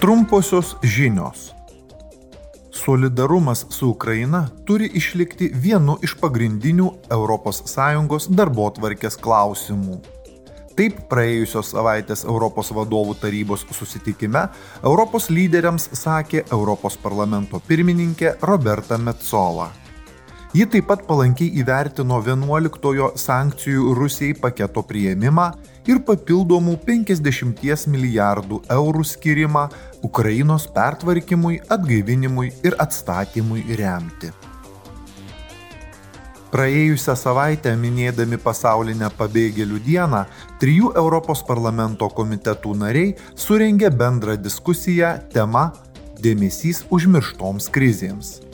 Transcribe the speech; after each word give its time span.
Trumposios 0.00 0.76
žinios. 0.82 1.52
Solidarumas 2.70 3.66
su 3.68 3.88
Ukraina 3.88 4.48
turi 4.64 4.86
išlikti 4.94 5.50
vienu 5.54 5.96
iš 6.02 6.14
pagrindinių 6.20 6.92
ES 7.10 8.28
darbo 8.30 8.68
tvarkės 8.76 9.18
klausimų. 9.18 9.98
Taip 10.78 11.00
praėjusios 11.10 11.72
savaitės 11.74 12.22
Europos 12.24 12.70
vadovų 12.70 13.16
tarybos 13.18 13.66
susitikime 13.74 14.44
Europos 14.84 15.26
lyderiams 15.30 15.90
sakė 15.92 16.44
Europos 16.52 16.96
parlamento 16.96 17.58
pirmininkė 17.58 18.36
Roberta 18.42 18.98
Metzola. 18.98 19.72
Ji 20.54 20.64
taip 20.70 20.86
pat 20.86 21.02
palankiai 21.10 21.58
įvertino 21.58 22.22
11-ojo 22.22 23.10
sankcijų 23.18 23.98
Rusijai 23.98 24.38
paketo 24.38 24.86
prieimimą 24.86 25.50
ir 25.88 26.02
papildomų 26.04 26.76
50 26.86 27.88
milijardų 27.88 28.60
eurų 28.74 29.04
skirimą 29.08 29.68
Ukrainos 30.04 30.68
pertvarkymui, 30.74 31.62
atgaivinimui 31.68 32.52
ir 32.62 32.76
atstatymui 32.78 33.64
remti. 33.80 34.30
Praėjusią 36.48 37.12
savaitę 37.12 37.74
minėdami 37.76 38.38
pasaulinę 38.40 39.10
pabėgėlių 39.18 39.82
dieną, 39.84 40.22
trijų 40.62 40.94
Europos 40.96 41.42
parlamento 41.44 42.08
komitetų 42.08 42.72
nariai 42.84 43.12
surengė 43.36 43.92
bendrą 43.92 44.38
diskusiją 44.40 45.18
tema 45.34 45.68
Dėmesys 46.18 46.86
užmirštoms 46.90 47.68
krizėms. 47.70 48.47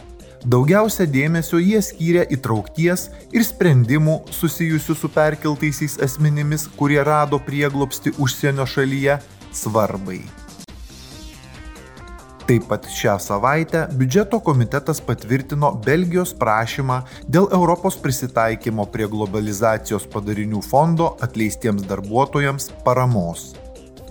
Daugiausia 0.45 1.07
dėmesio 1.09 1.57
jie 1.57 1.79
skyrė 1.81 2.27
įtraukties 2.37 3.07
ir 3.33 3.45
sprendimų 3.49 4.19
susijusių 4.29 4.97
su 5.01 5.09
perkeltaisiais 5.09 5.97
asmenimis, 6.05 6.67
kurie 6.77 7.01
rado 7.01 7.39
prieglopsti 7.41 8.13
užsienio 8.21 8.67
šalyje, 8.69 9.17
svarbai. 9.57 10.21
Taip 12.45 12.67
pat 12.69 12.85
šią 12.93 13.15
savaitę 13.25 13.87
biudžeto 13.97 14.43
komitetas 14.45 15.01
patvirtino 15.01 15.71
Belgijos 15.87 16.35
prašymą 16.37 16.99
dėl 17.25 17.49
Europos 17.57 17.97
prisitaikymo 17.97 18.85
prie 18.93 19.09
globalizacijos 19.09 20.05
padarinių 20.13 20.61
fondo 20.61 21.15
atleistiems 21.25 21.87
darbuotojams 21.89 22.69
paramos. 22.85 23.55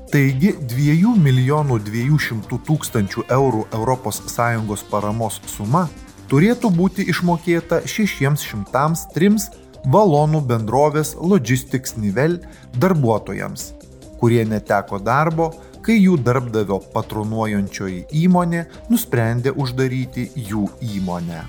Taigi 0.10 0.56
2 0.66 1.14
milijonų 1.22 1.78
200 1.86 2.58
tūkstančių 2.66 3.28
eurų 3.38 3.68
ES 3.70 4.84
paramos 4.90 5.38
suma 5.46 5.86
turėtų 6.34 6.72
būti 6.74 7.04
išmokėta 7.14 7.84
603 7.86 9.28
valonų 9.94 10.40
bendrovės 10.50 11.12
Logistics 11.22 11.94
Nivel 12.02 12.40
darbuotojams, 12.82 13.68
kurie 14.18 14.42
neteko 14.50 14.98
darbo, 14.98 15.52
kai 15.86 16.00
jų 16.00 16.16
darbdavio 16.26 16.80
patronuojančioji 16.96 18.08
įmonė 18.24 18.64
nusprendė 18.90 19.54
uždaryti 19.54 20.32
jų 20.50 20.64
įmonę. 20.96 21.44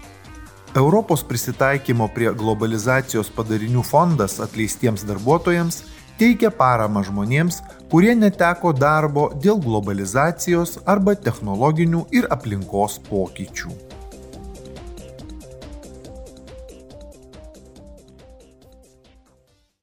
Europos 0.77 1.25
prisitaikymo 1.25 2.11
prie 2.13 2.35
globalizacijos 2.37 3.33
padarinių 3.33 3.87
fondas 3.89 4.37
atleistiems 4.43 5.07
darbuotojams 5.09 5.81
teikia 6.21 6.53
paramą 6.53 7.07
žmonėms, 7.09 7.63
kurie 7.89 8.13
neteko 8.19 8.77
darbo 8.77 9.31
dėl 9.41 9.65
globalizacijos 9.65 10.77
arba 10.85 11.17
technologinių 11.17 12.05
ir 12.13 12.29
aplinkos 12.37 13.01
pokyčių. 13.09 13.94